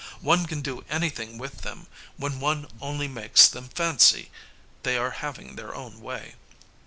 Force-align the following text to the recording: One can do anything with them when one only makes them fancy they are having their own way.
One 0.21 0.47
can 0.47 0.61
do 0.61 0.83
anything 0.89 1.37
with 1.37 1.61
them 1.61 1.85
when 2.17 2.39
one 2.39 2.65
only 2.81 3.07
makes 3.07 3.47
them 3.47 3.69
fancy 3.69 4.31
they 4.81 4.97
are 4.97 5.11
having 5.11 5.57
their 5.57 5.75
own 5.75 6.01
way. 6.01 6.33